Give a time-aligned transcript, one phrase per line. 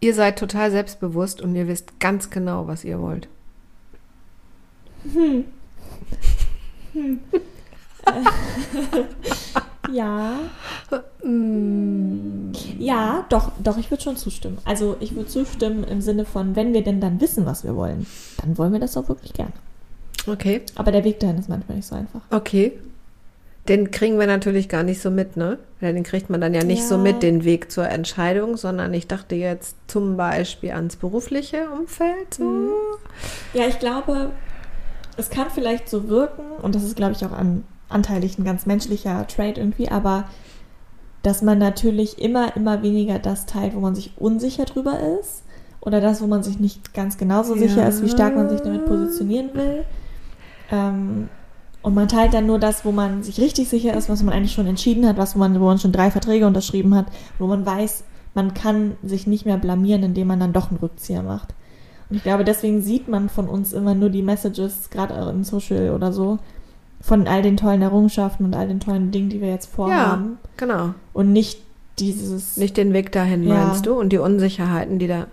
[0.00, 3.28] Ihr seid total selbstbewusst und ihr wisst ganz genau, was ihr wollt.
[5.12, 5.44] Hm.
[6.92, 7.20] Hm.
[9.92, 10.38] ja.
[11.24, 12.52] Mm.
[12.78, 14.58] Ja, doch, doch, ich würde schon zustimmen.
[14.64, 18.06] Also ich würde zustimmen im Sinne von, wenn wir denn dann wissen, was wir wollen,
[18.38, 19.52] dann wollen wir das auch wirklich gern.
[20.26, 20.62] Okay.
[20.74, 22.20] Aber der Weg dahin ist manchmal nicht so einfach.
[22.30, 22.72] Okay.
[23.68, 25.58] Den kriegen wir natürlich gar nicht so mit, ne?
[25.80, 26.86] Den kriegt man dann ja nicht Ja.
[26.86, 32.34] so mit, den Weg zur Entscheidung, sondern ich dachte jetzt zum Beispiel ans berufliche Umfeld.
[32.34, 32.44] So.
[32.44, 32.68] Mhm.
[33.54, 34.30] Ja, ich glaube,
[35.16, 38.66] es kann vielleicht so wirken, und das ist, glaube ich, auch an, anteilig ein ganz
[38.66, 40.28] menschlicher Trade irgendwie, aber
[41.22, 45.42] dass man natürlich immer, immer weniger das teilt, wo man sich unsicher drüber ist.
[45.80, 47.60] Oder das, wo man sich nicht ganz genauso Ja.
[47.60, 49.84] sicher ist, wie stark man sich damit positionieren will.
[50.70, 51.28] Ähm,
[51.86, 54.50] und man teilt dann nur das, wo man sich richtig sicher ist, was man eigentlich
[54.50, 57.06] schon entschieden hat, was man, wo man schon drei Verträge unterschrieben hat,
[57.38, 58.02] wo man weiß,
[58.34, 61.54] man kann sich nicht mehr blamieren, indem man dann doch einen Rückzieher macht.
[62.10, 65.90] Und ich glaube, deswegen sieht man von uns immer nur die Messages, gerade in Social
[65.92, 66.40] oder so,
[67.00, 70.38] von all den tollen Errungenschaften und all den tollen Dingen, die wir jetzt vorhaben.
[70.56, 70.92] Genau.
[71.12, 71.60] Und nicht
[72.00, 72.56] dieses.
[72.56, 73.66] Nicht den Weg dahin, Ja.
[73.66, 73.94] meinst du?
[73.94, 75.28] Und die Unsicherheiten, die da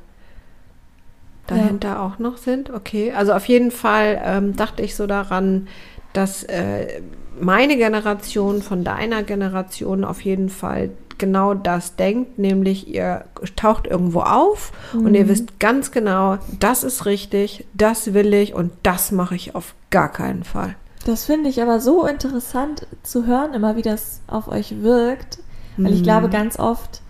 [1.47, 2.69] dahinter auch noch sind.
[2.69, 3.11] Okay.
[3.11, 5.67] Also auf jeden Fall ähm, dachte ich so daran,
[6.13, 7.01] dass äh,
[7.39, 13.25] meine Generation von deiner Generation auf jeden Fall genau das denkt, nämlich ihr
[13.55, 18.71] taucht irgendwo auf und ihr wisst ganz genau, das ist richtig, das will ich und
[18.83, 20.75] das mache ich auf gar keinen Fall.
[21.05, 25.39] Das finde ich aber so interessant zu hören, immer wie das auf euch wirkt.
[25.77, 26.03] Weil ich Mhm.
[26.03, 27.01] glaube, ganz oft,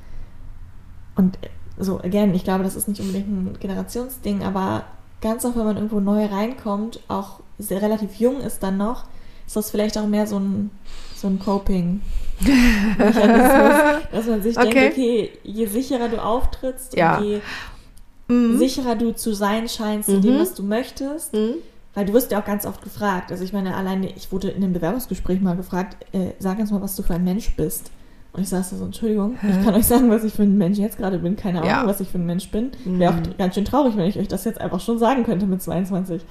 [1.16, 1.38] und
[1.78, 4.84] so, again, ich glaube, das ist nicht unbedingt ein Generationsding, aber
[5.23, 9.06] ganz oft, wenn man irgendwo neu reinkommt, auch sehr relativ jung ist dann noch,
[9.47, 10.69] ist das vielleicht auch mehr so ein,
[11.16, 12.01] so ein Coping.
[12.97, 14.69] Mechanismus, dass man sich Okay.
[14.69, 17.17] denkt, okay, je sicherer du auftrittst Ja.
[17.17, 17.41] und je
[18.29, 18.57] Mhm.
[18.57, 20.39] sicherer du zu sein scheinst in dem, Mhm.
[20.39, 21.55] was du möchtest, Mhm.
[21.94, 23.31] weil du wirst ja auch ganz oft gefragt.
[23.31, 26.81] Also ich meine, alleine, ich wurde in einem Bewerbungsgespräch mal gefragt, äh, sag uns mal,
[26.81, 27.91] was du für ein Mensch bist.
[28.33, 30.79] Und ich saß da so, Entschuldigung, ich kann euch sagen, was ich für ein Mensch
[30.79, 31.35] jetzt gerade bin.
[31.35, 31.85] Keine Ahnung, Ja.
[31.88, 32.71] was ich für ein Mensch bin.
[32.83, 35.61] Wäre auch ganz schön traurig, wenn ich euch das jetzt einfach schon sagen könnte mit
[35.61, 36.23] 22.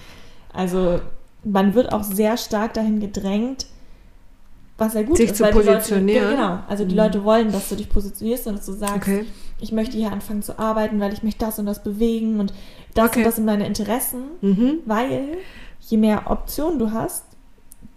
[0.52, 1.00] Also
[1.44, 3.66] man wird auch sehr stark dahin gedrängt,
[4.78, 5.36] was ja gut Sich ist.
[5.36, 6.24] zu positionieren.
[6.24, 7.00] Leute, genau, also die Mhm.
[7.00, 9.24] Leute wollen, dass du dich positionierst und dass du sagst, Okay.
[9.60, 12.52] ich möchte hier anfangen zu arbeiten, weil ich möchte das und das bewegen und
[12.94, 13.20] das Okay.
[13.20, 14.22] und das sind meine Interessen.
[14.40, 14.78] Mhm.
[14.86, 15.24] Weil
[15.80, 17.24] je mehr Optionen du hast,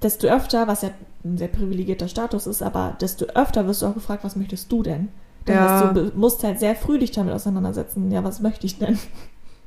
[0.03, 0.89] desto öfter, was ja
[1.25, 4.83] ein sehr privilegierter Status ist, aber desto öfter wirst du auch gefragt, was möchtest du
[4.83, 5.09] denn?
[5.45, 5.93] Das Ja.
[5.93, 8.11] du musst halt sehr früh dich damit auseinandersetzen.
[8.11, 8.97] Ja, was möchte ich denn?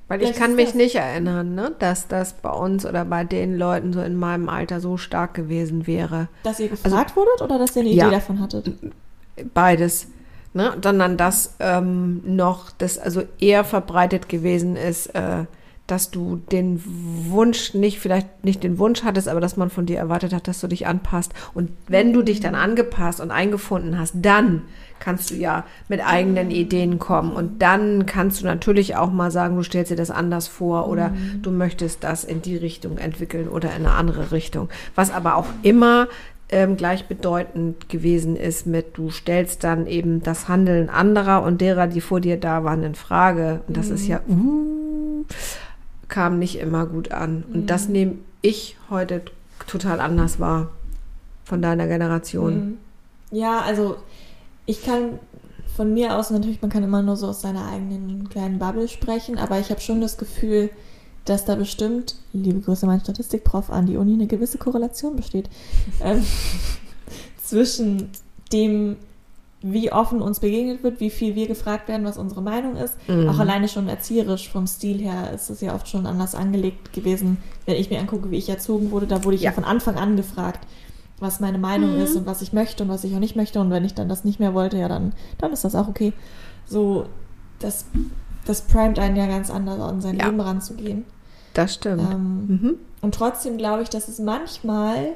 [0.08, 3.24] Weil ich Vielleicht kann mich das- nicht erinnern, ne, dass das bei uns oder bei
[3.24, 6.28] den Leuten so in meinem Alter so stark gewesen wäre.
[6.44, 8.06] Dass ihr gefragt wurdet oder dass ihr eine Also ja.
[8.06, 8.72] Idee davon hattet?
[9.54, 10.08] Beides.
[10.54, 10.72] Ne?
[10.82, 15.44] Sondern dass ähm, noch das also eher verbreitet gewesen ist, äh,
[15.88, 19.98] dass du den Wunsch nicht, vielleicht nicht den Wunsch hattest, aber dass man von dir
[19.98, 21.32] erwartet hat, dass du dich anpasst.
[21.54, 24.62] Und wenn du dich dann angepasst und eingefunden hast, dann
[25.00, 27.32] kannst du ja mit eigenen Ideen kommen.
[27.32, 31.12] Und dann kannst du natürlich auch mal sagen, du stellst dir das anders vor oder
[31.40, 34.68] du möchtest das in die Richtung entwickeln oder in eine andere Richtung.
[34.94, 36.08] Was aber auch immer
[36.50, 42.00] ähm, gleichbedeutend gewesen ist mit, du stellst dann eben das Handeln anderer und derer, die
[42.00, 43.60] vor dir da waren, in Frage.
[43.68, 45.24] Und das ist ja, uh,
[46.08, 47.44] kam nicht immer gut an.
[47.52, 49.22] Und das nehme ich heute
[49.66, 50.70] total anders wahr
[51.44, 52.54] von deiner Generation.
[52.54, 52.78] Mhm.
[53.30, 53.96] Ja, also
[54.66, 55.18] ich kann
[55.76, 59.38] von mir aus natürlich, man kann immer nur so aus seiner eigenen kleinen Bubble sprechen,
[59.38, 60.70] aber ich habe schon das Gefühl,
[61.24, 65.48] dass da bestimmt, liebe Grüße mein Statistikprof an die Uni, eine gewisse Korrelation besteht
[66.02, 66.24] ähm,
[67.42, 68.10] zwischen
[68.52, 68.96] dem,
[69.60, 72.96] wie offen uns begegnet wird, wie viel wir gefragt werden, was unsere Meinung ist.
[73.08, 73.28] Mhm.
[73.28, 77.38] Auch alleine schon erzieherisch vom Stil her ist es ja oft schon anders angelegt gewesen.
[77.66, 79.54] Wenn ich mir angucke, wie ich erzogen wurde, da wurde ich ja, Ja.
[79.54, 80.64] von Anfang an gefragt,
[81.18, 82.00] was meine Meinung Mhm.
[82.02, 83.58] ist und was ich möchte und was ich auch nicht möchte.
[83.60, 86.12] Und wenn ich dann das nicht mehr wollte, ja, dann, dann ist das auch okay.
[86.64, 87.06] So,
[87.58, 87.86] das,
[88.44, 90.26] das primet einen ja ganz anders an sein Ja.
[90.26, 91.04] Leben ranzugehen.
[91.54, 92.02] Das stimmt.
[92.12, 92.74] Ähm, Mhm.
[93.00, 95.14] und trotzdem glaube ich, dass es manchmal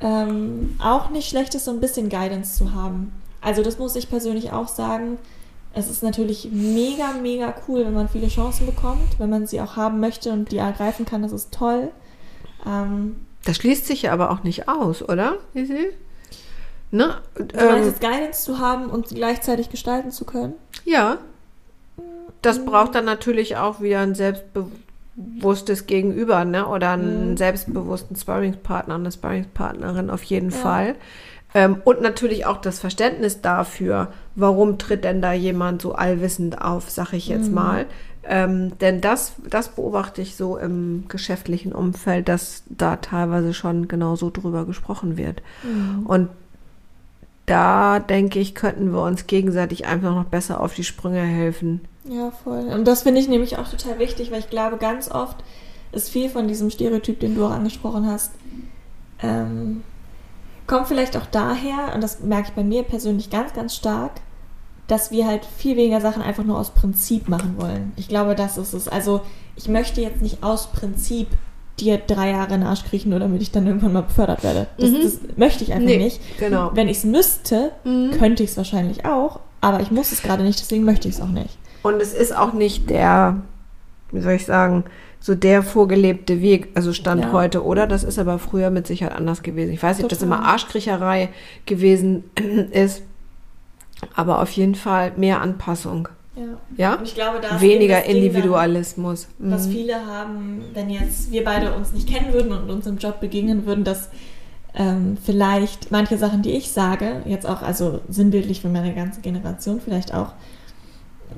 [0.00, 3.12] ähm, auch nicht schlecht ist, so ein bisschen Guidance zu haben.
[3.44, 5.18] Also das muss ich persönlich auch sagen.
[5.76, 9.74] es ist natürlich mega, mega cool, wenn man viele Chancen bekommt, wenn man sie auch
[9.76, 11.90] haben möchte und die ergreifen kann, das ist toll.
[12.64, 15.36] Ähm, Das schließt sich ja aber auch nicht aus, oder?
[15.52, 15.88] Isi?
[16.92, 17.16] Ne?
[17.34, 20.54] du meinst Ähm, jetzt Guidance zu haben und sie gleichzeitig gestalten zu können?
[20.84, 21.18] ja.
[22.42, 26.66] Das braucht dann natürlich auch wieder ein selbstbewusstes Gegenüber, ne?
[26.68, 27.36] Oder einen Mhm.
[27.38, 30.56] selbstbewussten Sparringspartner, eine Sparringspartnerin auf jeden Ja.
[30.56, 30.94] Fall.
[31.54, 36.90] Ähm, und natürlich auch das Verständnis dafür, warum tritt denn da jemand so allwissend auf,
[36.90, 37.54] sag ich jetzt Mhm.
[37.54, 37.86] mal.
[38.26, 44.16] Ähm, denn das, das beobachte ich so im geschäftlichen Umfeld, dass da teilweise schon genau
[44.16, 45.42] so drüber gesprochen wird.
[45.62, 46.06] Mhm.
[46.06, 46.28] Und
[47.46, 51.82] da denke ich, könnten wir uns gegenseitig einfach noch besser auf die Sprünge helfen.
[52.08, 52.64] Ja, voll.
[52.72, 55.36] Und das finde ich nämlich auch total wichtig, weil ich glaube, ganz oft
[55.92, 58.32] ist viel von diesem Stereotyp, den du auch angesprochen hast,
[59.22, 59.82] ähm,
[60.66, 64.12] kommt vielleicht auch daher, und das merke ich bei mir persönlich ganz, ganz stark,
[64.86, 67.92] dass wir halt viel weniger Sachen einfach nur aus Prinzip machen wollen.
[67.96, 68.86] Ich glaube, das ist es.
[68.88, 69.22] Also,
[69.56, 71.28] ich möchte jetzt nicht aus Prinzip
[71.80, 74.66] dir drei Jahre in den Arsch kriechen, nur damit ich dann irgendwann mal befördert werde.
[74.78, 75.02] Das, Mhm.
[75.02, 76.20] das möchte ich einfach Nee, nicht.
[76.38, 76.70] genau.
[76.74, 78.12] Wenn ich es müsste, Mhm.
[78.12, 81.20] könnte ich es wahrscheinlich auch, aber ich muss es gerade nicht, deswegen möchte ich es
[81.20, 81.56] auch nicht.
[81.82, 83.38] Und es ist auch nicht der,
[84.12, 84.84] wie soll ich sagen,
[85.24, 87.32] so der vorgelebte Weg, also Stand Ja.
[87.32, 87.86] heute, oder?
[87.86, 89.72] Das ist aber früher mit Sicherheit anders gewesen.
[89.72, 91.30] Ich weiß nicht, ob das immer Arschkriecherei
[91.64, 92.24] gewesen
[92.72, 93.00] ist,
[94.14, 96.08] aber auf jeden Fall mehr Anpassung.
[96.36, 96.42] Ja.
[96.76, 96.94] Ja?
[96.96, 99.28] Und ich glaube, da ist Weniger Individualismus.
[99.38, 99.72] Dann, was Mhm.
[99.72, 103.64] viele haben, wenn jetzt wir beide uns nicht kennen würden und uns im Job begegnen
[103.64, 104.10] würden, dass
[104.74, 109.80] ähm, vielleicht manche Sachen, die ich sage, jetzt auch, also sinnbildlich für meine ganze Generation
[109.82, 110.34] vielleicht auch,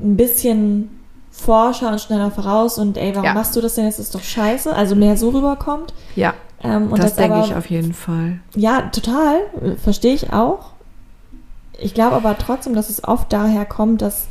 [0.03, 0.88] ein bisschen
[1.37, 3.35] forscher und schneller voraus und ey, warum Ja.
[3.35, 3.99] machst du das denn jetzt?
[3.99, 4.75] Das ist doch scheiße.
[4.75, 5.93] Also mehr so rüberkommt.
[6.17, 8.41] Ja, Ähm, und das, das, denke aber, ich auf jeden Fall.
[8.55, 9.41] Ja, total.
[9.83, 10.71] Verstehe ich auch.
[11.79, 14.27] Ich glaube aber trotzdem, dass es oft daher kommt, dass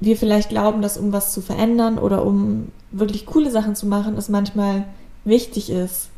[0.00, 4.16] wir vielleicht glauben, dass um was zu verändern oder um wirklich coole Sachen zu machen,
[4.18, 4.84] es manchmal
[5.24, 6.10] wichtig ist,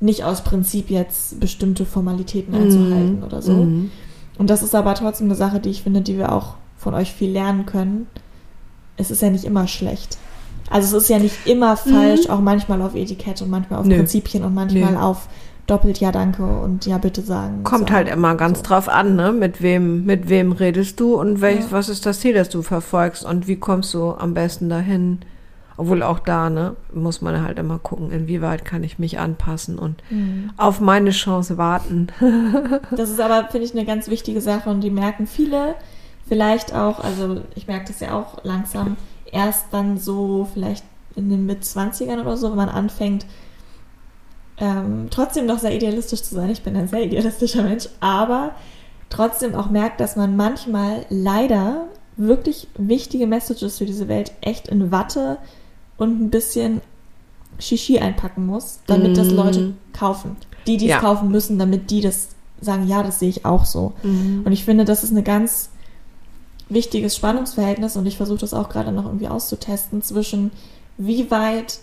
[0.00, 3.52] nicht aus Prinzip jetzt bestimmte Formalitäten einzuhalten oder so.
[3.52, 3.92] Mhm.
[4.36, 7.12] Und das ist aber trotzdem eine Sache, die ich finde, die wir auch von euch
[7.12, 8.08] viel lernen können.
[8.96, 10.18] Es ist ja nicht immer schlecht.
[10.70, 13.90] Also es ist ja nicht immer falsch, auch manchmal auf Etikette und manchmal auf Mhm.
[13.92, 13.96] Nö.
[13.98, 14.98] Prinzipien und manchmal Nö.
[14.98, 15.28] auf
[15.66, 17.64] doppelt ja danke und ja bitte sagen.
[17.64, 17.94] Kommt so.
[17.94, 18.64] halt immer ganz So.
[18.64, 19.32] drauf an, ne?
[19.32, 21.70] Mit wem, mit wem redest du und welch, Ja.
[21.72, 25.20] was ist das Ziel, das du verfolgst und wie kommst du am besten dahin?
[25.76, 29.96] Obwohl auch da, ne, muss man halt immer gucken, inwieweit kann ich mich anpassen und
[30.10, 30.50] Mhm.
[30.56, 32.08] auf meine Chance warten.
[32.96, 35.74] Das ist aber, finde ich, eine ganz wichtige Sache und die merken viele
[36.28, 38.96] vielleicht auch, also ich merke das ja auch langsam,
[39.30, 40.84] erst dann so vielleicht
[41.16, 43.26] in den Mit-20ern oder so, wenn man anfängt,
[44.58, 46.50] ähm, trotzdem noch sehr idealistisch zu sein.
[46.50, 48.52] Ich bin ein sehr idealistischer Mensch, aber
[49.10, 51.86] trotzdem auch merkt, dass man manchmal leider
[52.16, 55.38] wirklich wichtige Messages für diese Welt echt in Watte
[55.96, 56.80] und ein bisschen
[57.58, 59.36] Shishi einpacken muss, damit das Mm.
[59.36, 60.36] Leute kaufen.
[60.66, 60.96] Die, die Ja.
[60.96, 62.28] es kaufen müssen, damit die das
[62.60, 63.92] sagen, ja, das sehe ich auch so.
[64.02, 65.70] Und ich finde, das ist ein ganz
[66.68, 70.50] wichtiges Spannungsverhältnis und ich versuche das auch gerade noch irgendwie auszutesten zwischen
[70.96, 71.78] wie weit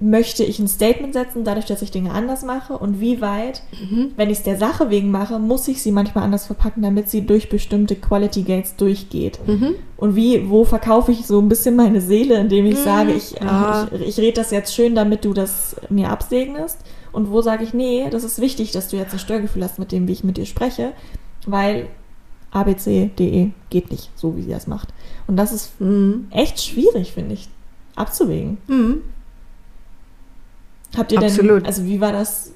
[0.00, 4.12] möchte ich ein Statement setzen, dadurch, dass ich Dinge anders mache und wie weit, Mhm.
[4.16, 7.22] wenn ich es der Sache wegen mache, muss ich sie manchmal anders verpacken, damit sie
[7.26, 9.40] durch bestimmte Quality Gates durchgeht.
[9.44, 9.74] Mhm.
[9.96, 12.84] Und wie, wo verkaufe ich so ein bisschen meine Seele, indem ich Mhm.
[12.84, 13.88] sage, ich, Ja.
[13.92, 16.78] ich, ich rede das jetzt schön, damit du das mir absegnest.
[17.10, 19.90] Und wo sage ich, nee, das ist wichtig, dass du jetzt ein Störgefühl hast mit
[19.90, 20.92] dem, wie ich mit dir spreche,
[21.44, 21.88] weil
[22.50, 24.88] ABC.de geht nicht, so wie sie das macht.
[25.26, 26.28] Und das ist Mhm.
[26.30, 27.48] echt schwierig, finde ich,
[27.94, 28.58] abzuwägen.
[28.66, 29.02] Mhm.
[30.96, 31.66] Habt ihr denn, Absolut.
[31.66, 32.52] also wie war das,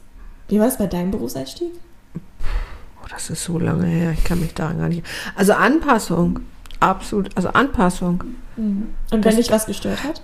[0.49, 1.71] wie war das bei deinem Berufseinstieg?
[2.17, 5.05] Oh, das ist so lange her, ich kann mich daran gar nicht.
[5.37, 6.41] Also Anpassung,
[6.81, 8.25] absolut, also Anpassung.
[8.57, 10.23] Und wenn dich was gestört hat?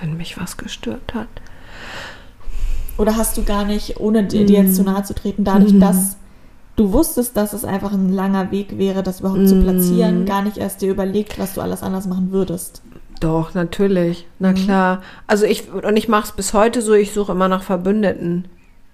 [0.00, 1.28] Wenn mich was gestört hat.
[2.98, 5.80] Oder hast du gar nicht, ohne dir, dir jetzt zu nahe zu treten, dadurch, Mhm.
[5.80, 6.16] dass
[6.76, 9.62] du wusstest, dass es einfach ein langer Weg wäre, das überhaupt zu Mhm.
[9.62, 12.82] platzieren, gar nicht erst dir überlegt, was du alles anders machen würdest?
[13.20, 14.26] Doch, natürlich.
[14.38, 14.56] Na Mhm.
[14.56, 15.02] klar.
[15.26, 18.46] Also ich, und ich mache es bis heute so, ich suche immer nach Verbündeten.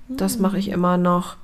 [0.08, 0.42] Das Mhm.
[0.42, 1.36] mache ich immer noch.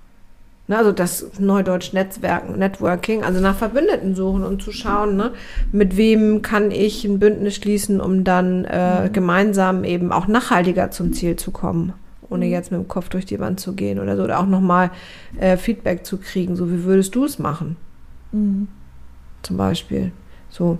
[0.66, 5.32] Ne, also das Neudeutsch Netzwerken, Networking, also nach Verbündeten suchen und zu schauen, ne,
[5.72, 9.12] mit wem kann ich ein Bündnis schließen, um dann äh, Mhm.
[9.12, 11.92] gemeinsam eben auch nachhaltiger zum Ziel zu kommen,
[12.34, 12.52] ohne Mhm.
[12.52, 14.90] jetzt mit dem Kopf durch die Wand zu gehen oder so, oder auch nochmal
[15.38, 17.76] äh, Feedback zu kriegen, so wie würdest du es machen?
[18.32, 18.68] Mhm.
[19.42, 20.10] zum Beispiel.
[20.50, 20.78] So,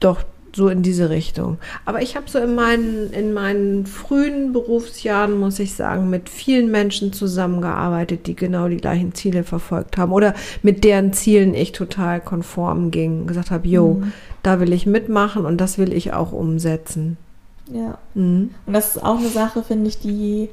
[0.00, 0.22] doch,
[0.54, 1.58] so in diese Richtung.
[1.84, 6.70] Aber ich habe so in meinen, in meinen frühen Berufsjahren, muss ich sagen, mit vielen
[6.70, 12.20] Menschen zusammengearbeitet, die genau die gleichen Ziele verfolgt haben oder mit deren Zielen ich total
[12.20, 13.26] konform ging.
[13.26, 14.12] Gesagt habe, jo, mhm.
[14.42, 17.16] da will ich mitmachen und das will ich auch umsetzen.
[17.72, 17.98] Ja.
[18.14, 18.54] Mhm.
[18.66, 20.48] Und das ist auch eine Sache, finde ich, die,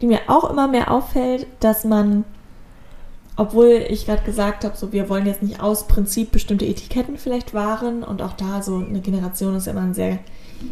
[0.00, 2.24] die mir auch immer mehr auffällt, dass man
[3.36, 7.54] obwohl ich gerade gesagt habe, so wir wollen jetzt nicht aus Prinzip bestimmte Etiketten vielleicht
[7.54, 10.18] wahren und auch da so eine Generation ist immer ein sehr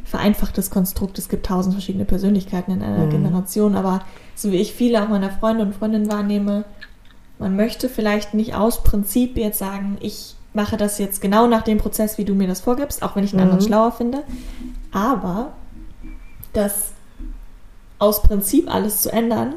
[0.04, 1.18] vereinfachtes Konstrukt.
[1.18, 3.10] Es gibt tausend verschiedene Persönlichkeiten in einer mhm.
[3.10, 4.00] Generation, aber
[4.34, 6.64] so wie ich viele auch meiner Freunde und Freundinnen wahrnehme,
[7.38, 11.78] man möchte vielleicht nicht aus Prinzip jetzt sagen, ich mache das jetzt genau nach dem
[11.78, 13.50] Prozess, wie du mir das vorgibst, auch wenn ich einen mhm.
[13.50, 14.22] anderen schlauer finde,
[14.92, 15.52] aber
[16.52, 16.92] das
[17.98, 19.54] aus Prinzip alles zu ändern,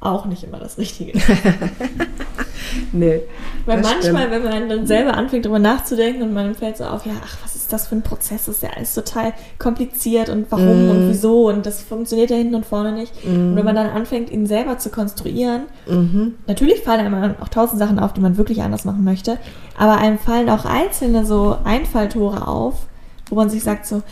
[0.00, 1.18] auch nicht immer das Richtige.
[2.92, 3.22] nee.
[3.64, 4.30] Weil manchmal, stimmt.
[4.30, 7.56] wenn man dann selber anfängt, darüber nachzudenken und man fällt so auf, ja, ach, was
[7.56, 8.44] ist das für ein Prozess?
[8.44, 10.90] Das ist ja alles total kompliziert und warum mm.
[10.90, 13.12] und wieso und das funktioniert ja hinten und vorne nicht.
[13.24, 13.28] Mm.
[13.28, 17.78] Und wenn man dann anfängt, ihn selber zu konstruieren, mm natürlich fallen einem auch tausend
[17.78, 19.38] Sachen auf, die man wirklich anders machen möchte,
[19.76, 22.86] aber einem fallen auch einzelne so Einfalltore auf,
[23.28, 24.02] wo man sich sagt so,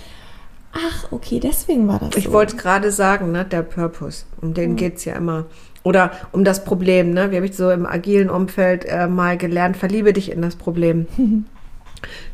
[0.74, 2.32] ach, okay, deswegen war das Ich so.
[2.32, 4.76] wollte gerade sagen, ne, der Purpose, um den mhm.
[4.76, 5.46] geht es ja immer.
[5.82, 7.30] Oder um das Problem, ne?
[7.30, 11.06] Wie habe ich so im agilen Umfeld äh, mal gelernt, verliebe dich in das Problem.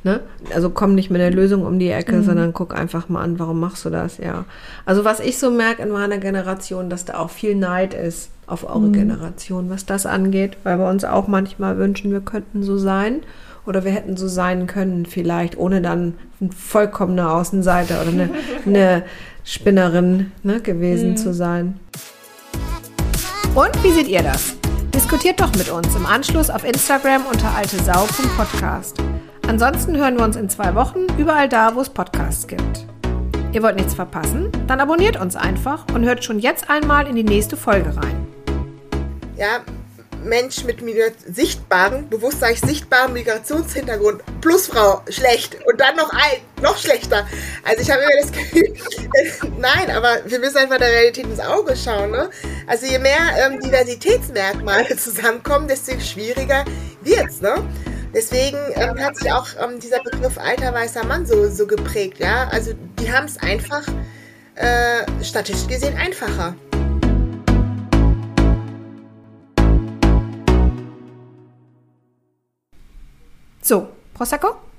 [0.05, 0.21] ne?
[0.55, 2.25] Also komm nicht mit der Lösung um die Ecke, mhm.
[2.25, 4.45] sondern guck einfach mal an, warum machst du das, ja.
[4.87, 8.65] Also was ich so merke in meiner Generation, dass da auch viel Neid ist auf
[8.65, 8.93] eure mhm.
[8.93, 13.21] Generation, was das angeht, weil wir uns auch manchmal wünschen, wir könnten so sein
[13.67, 18.31] oder wir hätten so sein können, vielleicht, ohne dann ein vollkommener Außenseiter oder eine,
[18.67, 19.03] eine
[19.45, 21.17] Spinnerin ne, gewesen mhm.
[21.17, 21.81] zu sein.
[23.55, 24.55] Und wie seht ihr das?
[24.95, 28.99] Diskutiert doch mit uns im Anschluss auf Instagram unter altesau.podcast.
[29.47, 32.87] Ansonsten hören wir uns in zwei Wochen überall da, wo es Podcasts gibt.
[33.53, 34.49] Ihr wollt nichts verpassen?
[34.69, 38.27] Dann abonniert uns einfach und hört schon jetzt einmal in die nächste Folge rein.
[39.37, 39.61] Ja,
[40.25, 40.81] Mensch mit
[41.27, 45.57] sichtbaren, bewusst sage ich sichtbaren Migrationshintergrund plus Frau, schlecht.
[45.67, 47.27] Und dann noch ein, noch schlechter.
[47.65, 48.75] Also ich habe immer das Gefühl,
[49.59, 52.11] nein, aber wir müssen einfach der Realität ins Auge schauen.
[52.11, 52.31] Ne?
[52.67, 56.65] Also je mehr ähm, Diversitätsmerkmale zusammenkommen, desto schwieriger
[57.03, 57.41] wird's.
[57.41, 57.55] Ne?
[58.15, 62.19] Deswegen ähm, hat sich auch ähm, dieser Begriff alter weißer Mann so, so geprägt.
[62.19, 62.49] Ja?
[62.49, 63.87] Also die haben es einfach
[64.57, 66.55] äh, statistisch gesehen einfacher.
[73.71, 74.67] So, Prosecco?